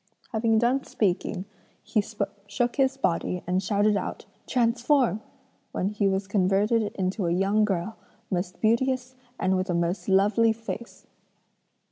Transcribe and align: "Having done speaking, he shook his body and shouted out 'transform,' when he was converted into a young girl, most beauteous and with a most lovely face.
"Having 0.31 0.57
done 0.57 0.83
speaking, 0.83 1.45
he 1.83 2.01
shook 2.47 2.75
his 2.77 2.97
body 2.97 3.43
and 3.45 3.61
shouted 3.61 3.95
out 3.95 4.25
'transform,' 4.47 5.21
when 5.73 5.89
he 5.89 6.07
was 6.07 6.25
converted 6.27 6.81
into 6.95 7.27
a 7.27 7.31
young 7.31 7.63
girl, 7.65 7.97
most 8.31 8.59
beauteous 8.61 9.13
and 9.39 9.55
with 9.55 9.69
a 9.69 9.75
most 9.75 10.09
lovely 10.09 10.53
face. 10.53 11.05